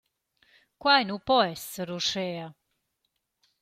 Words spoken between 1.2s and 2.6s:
po esser uschea!